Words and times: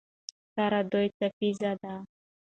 سره 0.55 0.79
دوه 0.91 1.03
څپیزه 1.17 1.71
ده. 1.81 1.93